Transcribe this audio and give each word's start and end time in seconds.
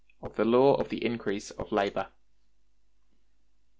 Of 0.19 0.35
The 0.35 0.45
Law 0.45 0.77
Of 0.77 0.89
The 0.89 1.05
Increase 1.05 1.51
Of 1.51 1.71
Labor. 1.71 2.07